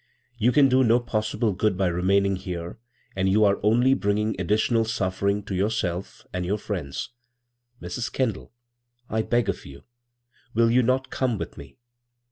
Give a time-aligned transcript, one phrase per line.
[0.39, 2.79] You can do no possible good by remaining here,
[3.15, 7.11] and you are only bringing additional suffering to yourself and your friends.
[7.79, 8.11] Mrs.
[8.11, 8.51] Kendall,
[9.11, 9.83] I beg of you—
[10.55, 11.77] will you not come with me?"